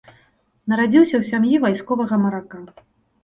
[0.71, 2.65] Нарадзіўся ў сям'і вайсковага марака.